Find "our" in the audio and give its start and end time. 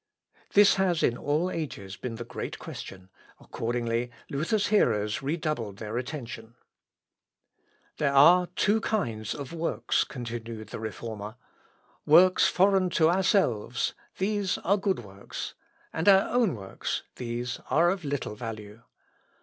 16.09-16.27